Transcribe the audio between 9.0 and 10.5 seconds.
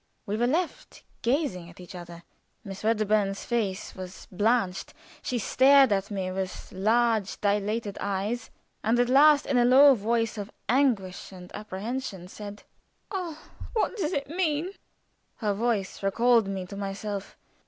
last in a low voice of